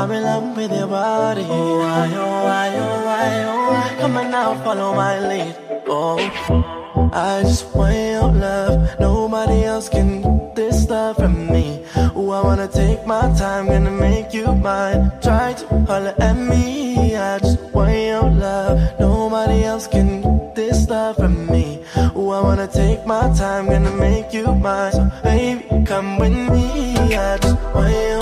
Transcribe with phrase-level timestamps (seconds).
[0.00, 1.42] I'm in love with your body.
[1.42, 3.96] I, oh, I, oh, I, oh.
[4.00, 5.54] Come on now, follow my lead.
[5.86, 6.16] Oh,
[7.12, 8.98] I just want your love.
[8.98, 11.84] Nobody else can get this love from me.
[12.16, 15.12] Oh, I wanna take my time, gonna make you mine.
[15.20, 17.14] Try to holler at me.
[17.16, 18.98] I just want your love.
[18.98, 21.84] Nobody else can get this love from me.
[22.16, 24.92] Oh, I wanna take my time, gonna make you mine.
[24.92, 26.94] So, baby, come with me.
[27.16, 28.19] I just want your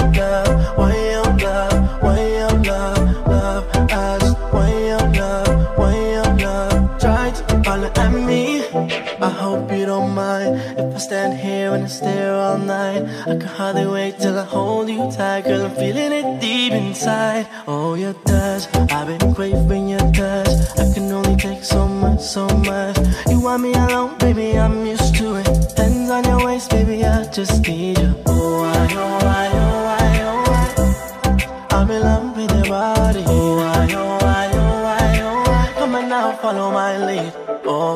[10.98, 13.04] I stand here and I stare all night.
[13.22, 15.66] I can hardly wait till I hold you tight, girl.
[15.66, 17.46] I'm feeling it deep inside.
[17.68, 20.48] Oh, your touch, I've been craving your touch.
[20.76, 22.98] I can only take so much, so much.
[23.30, 24.58] You want me alone, baby?
[24.58, 25.46] I'm used to it.
[25.78, 27.04] Hands on your waist, baby.
[27.04, 28.14] I just need you.
[28.26, 31.76] Oh, I, oh, I, oh, I, oh, I.
[31.76, 33.22] I'm in love with your body.
[33.24, 35.72] Oh, I, oh, I, oh, I, oh, I.
[35.78, 37.32] Come on now, follow my lead.
[37.64, 37.94] Oh,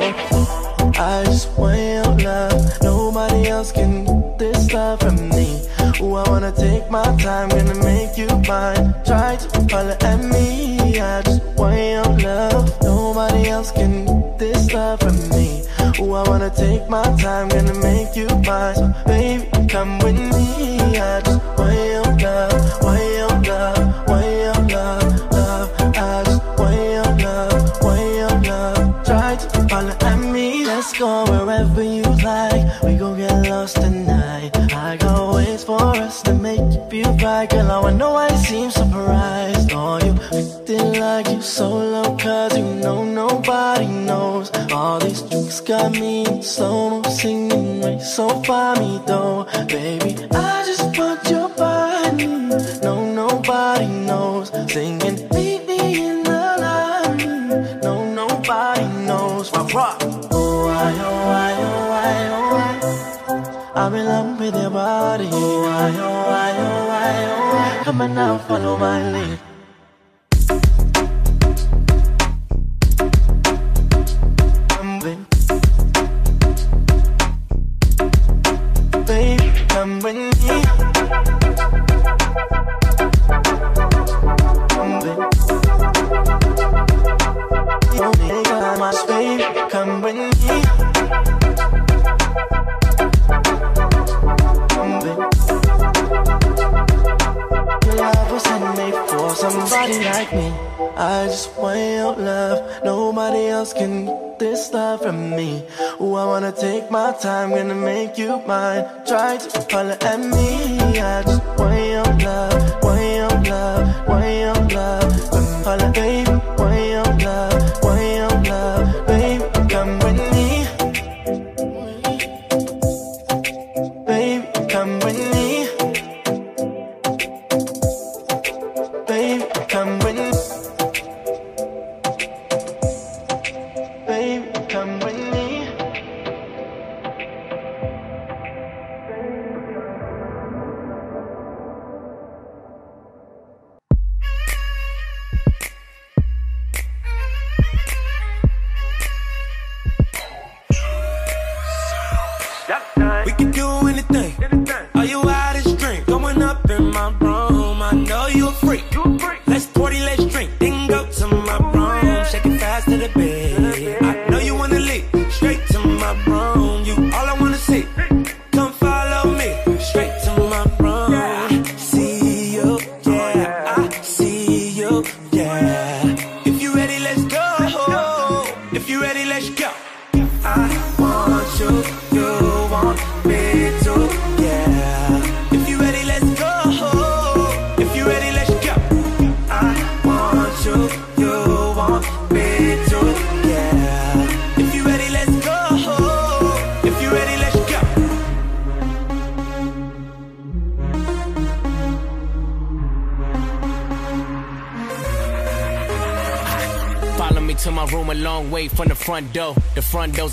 [0.95, 2.53] I just want your love.
[3.33, 5.59] Nobody else can get this love from me.
[5.99, 8.93] Oh, I wanna take my time, gonna make you mine.
[9.03, 10.77] Try to holler at me.
[10.99, 12.71] I just want your love.
[12.83, 15.63] Nobody else can get this love from me.
[15.99, 18.75] Oh, I wanna take my time, gonna make you mine.
[18.75, 20.99] So, baby, come with me.
[20.99, 23.32] I just want your love, want your
[37.43, 37.49] right.
[37.49, 39.71] Girl, I know you seem surprised.
[39.73, 44.51] Oh, you acting like you solo, cause you know nobody knows.
[44.71, 49.45] All these drinks got me in slow mo singing way so far me though.
[49.67, 52.27] Baby, I just want your body.
[52.81, 54.49] No, nobody knows.
[54.71, 57.79] Singing, meet me in the line.
[57.81, 59.51] No, nobody knows.
[59.51, 59.97] Rock, rock.
[60.31, 62.55] Oh, I, oh, I, oh, I, oh,
[63.75, 63.85] I.
[63.85, 65.29] I'm in love with your body.
[65.31, 66.22] Oh, I, oh, I, I, I.
[67.93, 69.52] Come on now, follow my lead.
[106.55, 108.85] Take my time, gonna make you mine.
[109.05, 110.99] Try to holler at me.
[110.99, 112.02] I just want your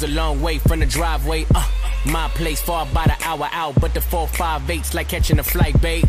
[0.02, 1.46] a long way from the driveway.
[1.54, 1.66] Uh,
[2.06, 6.04] my place far by the hour out, but the 458's like catching a flight, babe.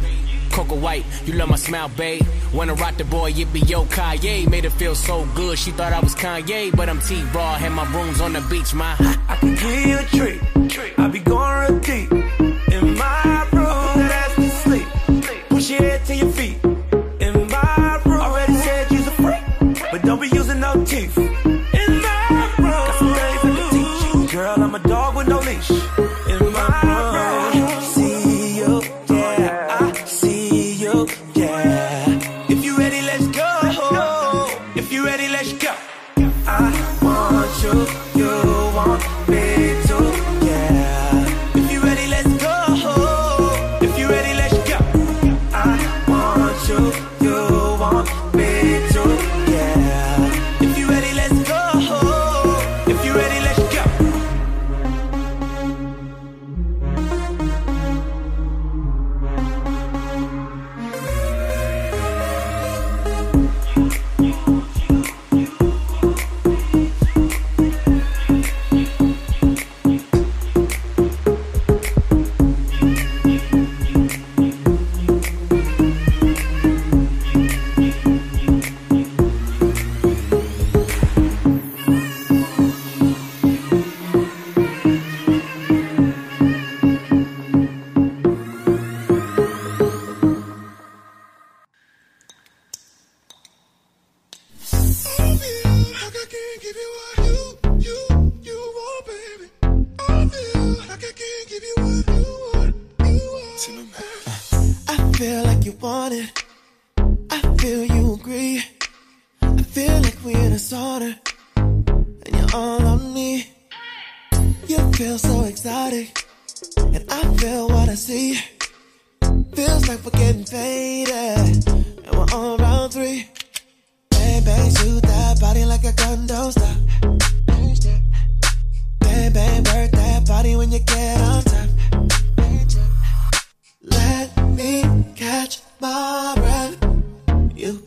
[0.52, 2.22] Coco White, you love my smile, babe.
[2.54, 4.50] Wanna rock the boy, yippee yo, Kanye.
[4.50, 7.86] Made her feel so good, she thought I was Kanye, but I'm T-Raw, had my
[7.94, 8.96] rooms on the beach, my.
[9.28, 10.42] I can give you a treat.
[10.98, 11.81] I be going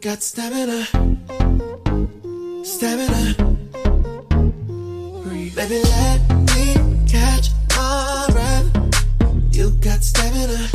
[0.04, 0.84] got stamina,
[2.62, 3.34] stamina.
[5.56, 6.20] Baby, let
[6.54, 8.68] me catch my breath.
[9.50, 10.68] You got stamina,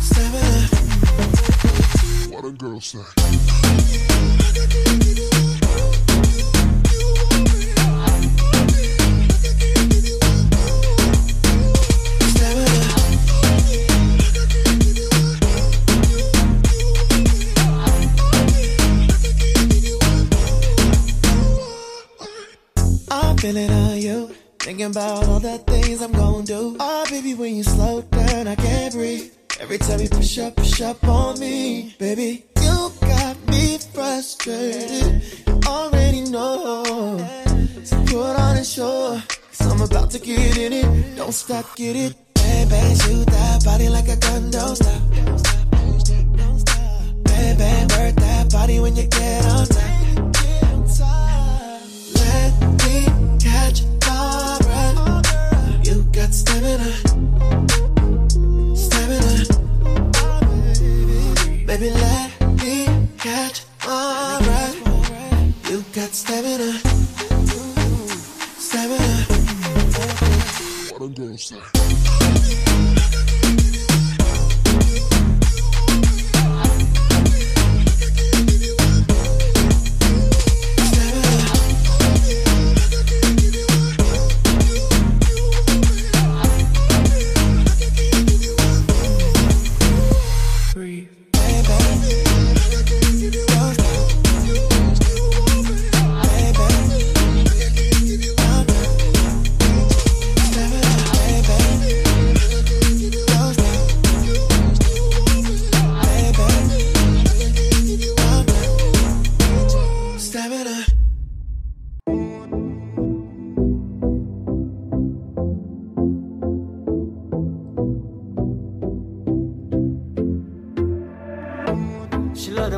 [0.00, 0.68] stamina.
[2.30, 3.00] What a girl say.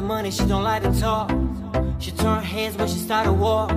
[0.00, 1.30] the money, she don't like to talk.
[1.99, 3.71] She turn hands when she start to walk.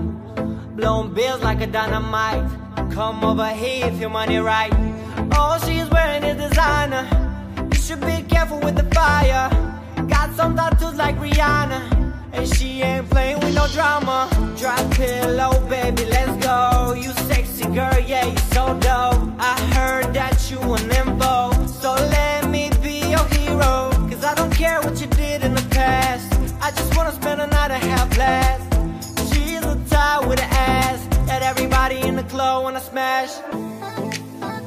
[0.77, 2.43] Blowing bills like a dynamite.
[2.91, 4.73] Come over here if your money right.
[5.37, 7.05] All she's wearing is designer.
[7.71, 9.49] You should be careful with the fire.
[10.07, 11.81] Got some tattoos like Rihanna.
[12.31, 14.29] And she ain't playing with no drama.
[14.57, 16.93] Drop pillow, baby, let's go.
[16.93, 19.21] You sexy girl, yeah, you so dope.
[19.39, 21.51] I heard that you an info.
[21.81, 23.91] So let me be your hero.
[24.09, 25.12] Cause I don't care what you do.
[26.65, 28.63] I just wanna spend a night and have blast.
[29.33, 33.31] She's a tie with an ass that everybody in the club wanna smash.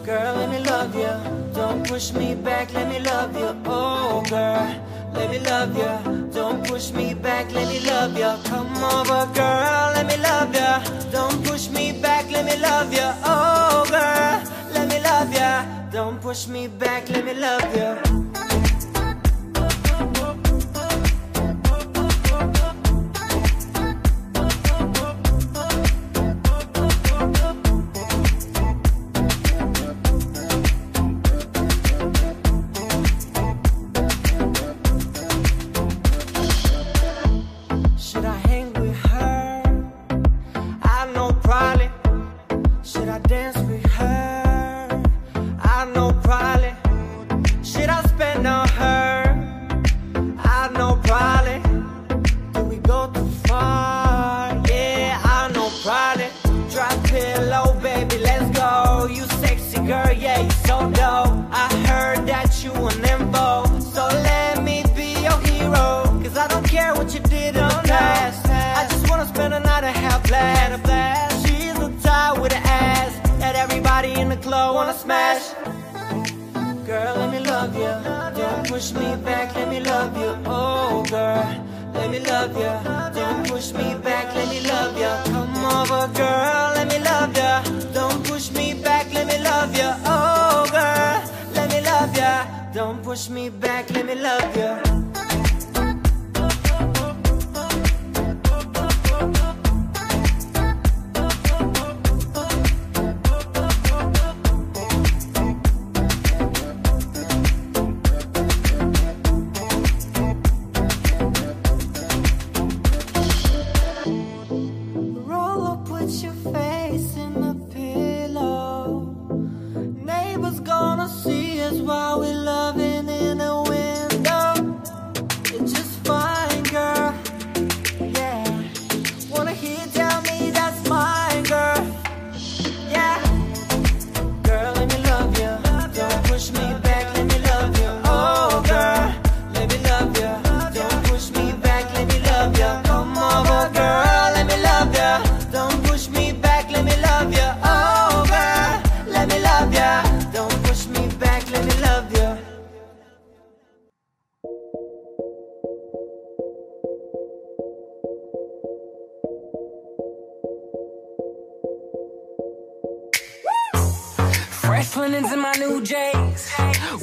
[0.05, 1.17] Girl, let me love ya.
[1.55, 3.55] Don't push me back, let me love ya.
[3.65, 4.69] Oh, girl,
[5.15, 5.97] let me love ya.
[6.35, 8.37] Don't push me back, let me love ya.
[8.45, 10.85] Come over, girl, let me love ya.
[11.11, 13.15] Don't push me back, let me love ya.
[13.25, 14.37] Oh, girl,
[14.75, 15.65] let me love ya.
[15.91, 18.26] Don't push me back, let me love you.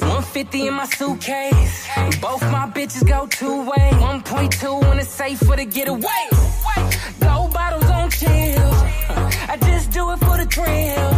[0.00, 1.88] 150 in my suitcase.
[2.20, 3.90] Both my bitches go two way.
[3.92, 6.24] 1.2 in the safe for the getaway.
[7.20, 8.70] Gold bottles on chill.
[9.52, 11.14] I just do it for the thrill.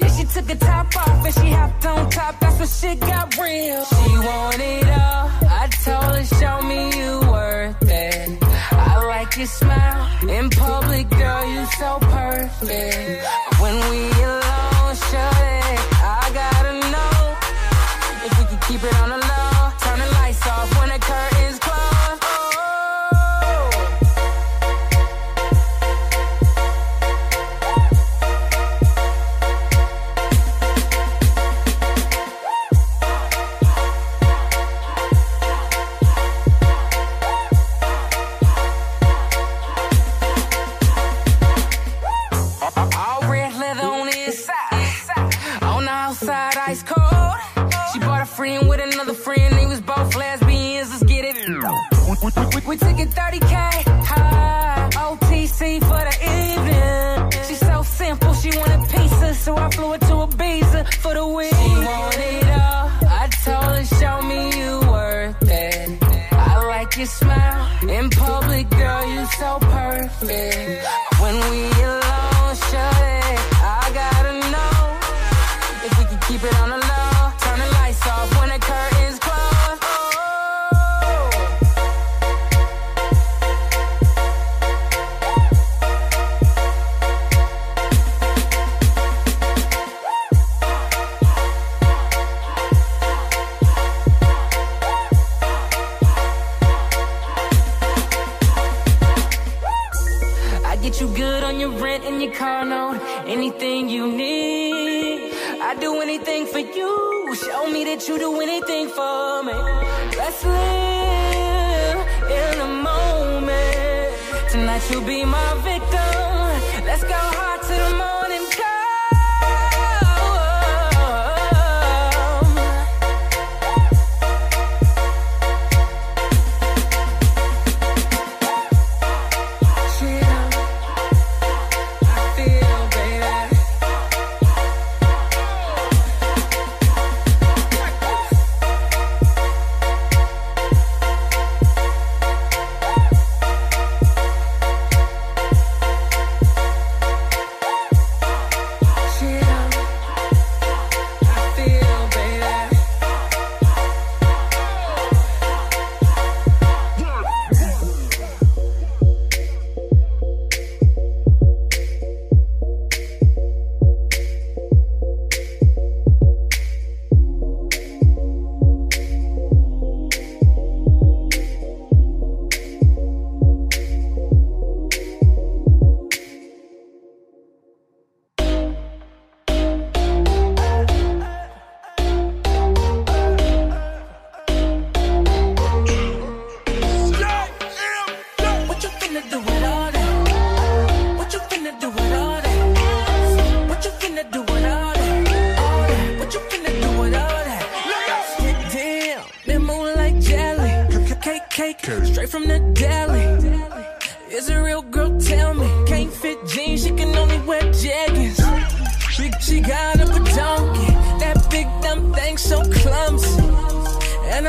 [0.00, 2.40] Yeah, she took the top off and she hopped on top.
[2.40, 3.84] That's when shit got real.
[3.84, 5.30] She wanted all.
[5.60, 8.38] I told her, show me you worth it.
[8.72, 11.44] I like your smile in public, girl.
[11.52, 13.24] You so perfect.
[13.60, 14.73] When we alone.
[18.74, 19.23] keep it on the
[52.74, 53.54] We took it 30K
[54.04, 54.90] high.
[54.94, 57.44] OTC for the evening.
[57.46, 59.32] She's so simple, she wanted pizza.
[59.32, 62.13] So I flew her to Ibiza for the weekend.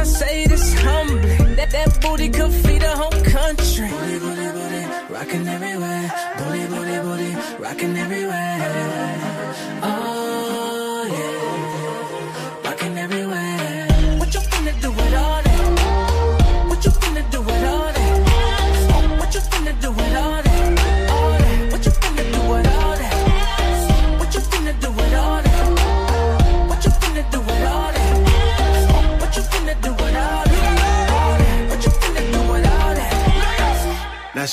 [0.06, 1.36] say this humbly.
[1.56, 3.90] That that booty could feed a whole country.
[3.90, 6.12] Booty, booty, booty, rockin' everywhere.
[6.38, 7.32] Booty, booty, booty,
[7.64, 8.95] rockin' everywhere.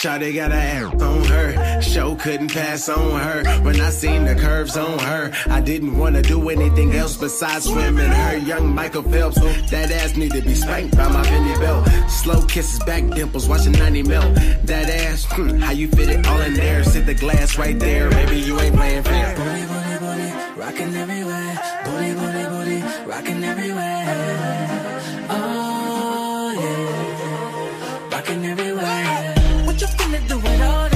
[0.02, 1.80] Shawty got her ass on her.
[1.80, 3.44] Show couldn't pass on her.
[3.62, 8.00] When I seen the curves on her, I didn't wanna do anything else besides swim
[8.00, 8.36] in her.
[8.38, 11.84] Young Michael Phelps, oh, that ass need to be spanked by my Benny Bell.
[12.08, 14.34] Slow kisses, back dimples, watching 90 melt.
[14.64, 16.82] That ass, hmm, how you fit it all in there?
[16.82, 19.36] Sit the glass right there, baby, you ain't playing fair.
[19.36, 21.60] Booty, booty, booty, rocking everywhere.
[21.84, 25.28] Booty, booty, booty, rocking everywhere.
[25.30, 25.61] Oh.
[30.40, 30.91] through it all.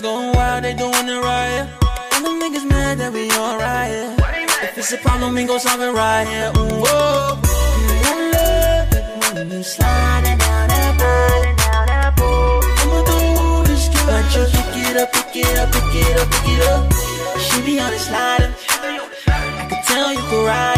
[0.00, 1.68] girls going wild, they doing the riot.
[2.12, 3.90] And them niggas mad that we alright.
[3.90, 4.64] Yeah.
[4.64, 6.52] If it's a problem, we gon' solve it right here.
[6.54, 6.60] Yeah.
[6.60, 7.38] Ooh, whoa.
[8.04, 12.62] I love it when you sliding down that pole.
[12.80, 14.06] I'ma throw this girl.
[14.06, 16.92] But you pick it up, pick it up, pick it up, pick it up.
[17.38, 18.54] She be on the sliding.
[19.28, 20.77] I can tell you can ride.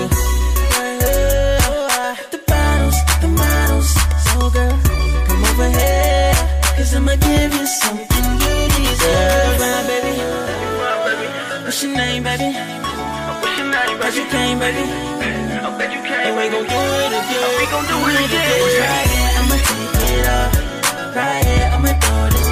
[14.01, 14.81] bet you can't, baby.
[14.81, 16.27] I bet you can't.
[16.27, 17.49] And we gon' do it again.
[17.57, 18.57] We gon' do it again.
[18.81, 21.15] Right here, I'ma take it off.
[21.15, 22.50] Right here, I'ma throw this.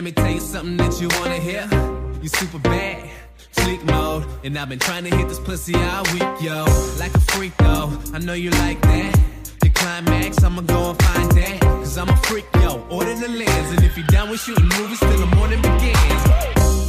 [0.00, 1.68] Let me tell you something that you wanna hear.
[2.22, 3.06] You super bad,
[3.50, 4.24] sleek mode.
[4.42, 6.64] And I've been trying to hit this pussy all week, yo.
[6.98, 7.92] Like a freak, though.
[8.14, 9.20] I know you like that.
[9.60, 11.60] The climax, I'ma go and find that.
[11.60, 12.82] Cause I'm a freak, yo.
[12.88, 13.70] Order the lens.
[13.72, 16.22] And if you down with shooting movies till the morning begins.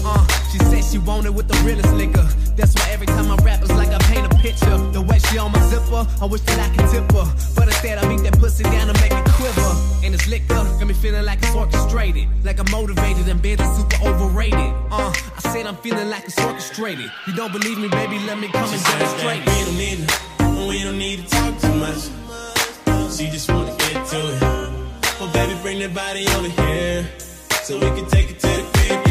[0.05, 2.23] Uh, she said she wanted with the realest nigga.
[2.57, 4.77] That's why every time I rap, it's like I paint a picture.
[4.91, 7.25] The way she on my zipper, I wish that I could tip her.
[7.55, 9.71] But instead, I beat that pussy down and make it quiver.
[10.03, 12.27] And it's liquor, got me feeling like it's orchestrated.
[12.43, 14.73] Like I'm motivated and bed is super overrated.
[14.91, 17.09] Uh, I said I'm feeling like it's orchestrated.
[17.27, 18.19] You don't believe me, baby?
[18.19, 19.39] Let me come and demonstrate.
[19.47, 22.01] We don't need to, we don't need to talk too much.
[23.15, 24.41] She just wanna get to it.
[25.19, 27.07] Well, baby, bring that body over here
[27.63, 29.10] so we can take it to the crib.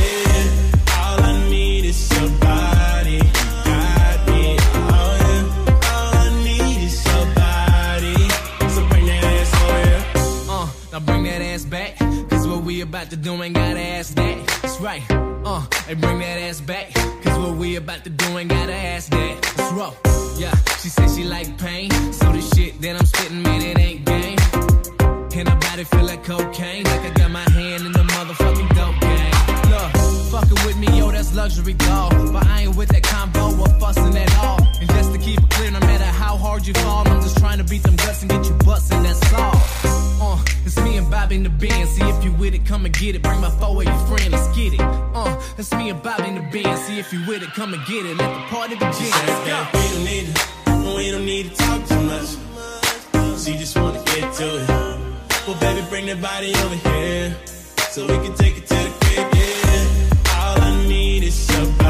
[12.90, 14.46] About to do ain't gotta ask that.
[14.62, 15.02] That's right.
[15.10, 16.92] Uh, and bring that ass back.
[17.22, 19.42] Cause what we about to do ain't gotta ask that.
[19.56, 19.96] That's rough.
[20.38, 21.90] Yeah, she said she like pain.
[22.12, 24.38] So the shit that I'm spitting, man, it ain't game.
[25.38, 26.84] And her body feel like cocaine.
[26.84, 28.99] Like I got my hand in the motherfucking dope
[30.30, 32.12] fucking with me, yo, that's luxury, dog.
[32.32, 34.62] But I ain't with that combo or fussing at all.
[34.80, 37.58] And just to keep it clear, no matter how hard you fall, I'm just trying
[37.58, 39.56] to beat them guts and get you bustin', that's all.
[40.22, 41.88] Uh, it's me and Bobby in the band.
[41.88, 43.22] See if you with it, come and get it.
[43.22, 44.80] Bring my four way your friend, let's get it.
[44.80, 46.78] Uh, it's me and Bobby in the band.
[46.86, 48.16] See if you with it, come and get it.
[48.16, 49.10] Let the party begin.
[49.26, 49.58] Let's go.
[49.74, 52.30] We don't need to, we don't need to talk too much.
[53.40, 54.68] She just wanna get to it.
[55.46, 57.36] Well, baby, bring that body over here
[57.90, 58.99] so we can take it to the
[61.30, 61.89] I need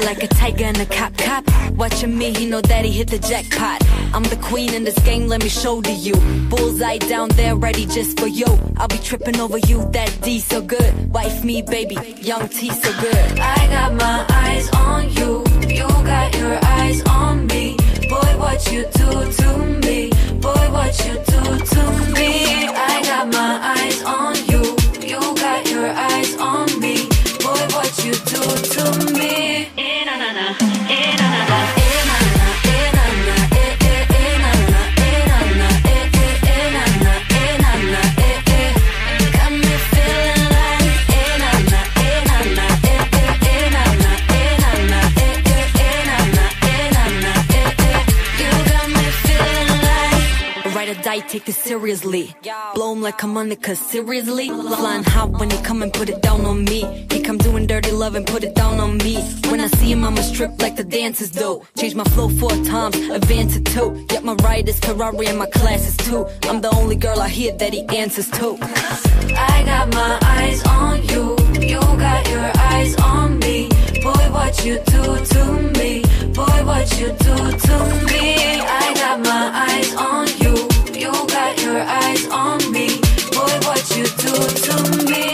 [0.00, 1.44] like a tiger in a cop, cop.
[1.76, 3.82] Watching me, he know that he hit the jackpot.
[4.14, 6.14] I'm the queen in this game, let me show to you.
[6.48, 8.46] Bullseye down there, ready just for you.
[8.76, 11.12] I'll be tripping over you, that D so good.
[11.12, 13.38] Wife me, baby, young T so good.
[13.38, 15.44] I got my eyes on you.
[15.68, 17.76] You got your eyes on me.
[18.08, 20.10] Boy, what you do to me.
[20.40, 21.82] Boy, what you do to
[22.14, 22.68] me.
[22.68, 24.62] I got my eyes on you.
[25.08, 26.33] You got your eyes
[51.84, 52.34] seriously.
[52.74, 54.48] Blow him like a Monica, seriously?
[54.48, 56.80] Flying hot when he come and put it down on me.
[57.12, 59.16] He come doing dirty love and put it down on me.
[59.50, 61.60] When I see him, I'ma strip like the dancers do.
[61.76, 64.06] Change my flow four times, advance to two.
[64.10, 66.26] Yet my ride is Ferrari and my class is two.
[66.48, 68.56] I'm the only girl I hear that he answers to.
[69.52, 71.36] I got my eyes on you.
[71.60, 73.68] You got your eyes on me.
[74.02, 75.44] Boy, what you do to
[75.78, 76.02] me.
[76.32, 77.76] Boy, what you do to
[78.10, 78.26] me.
[78.82, 80.73] I got my eyes on you.
[81.64, 82.88] Your eyes on me.
[83.32, 84.34] Boy, what you do
[84.66, 85.33] to me.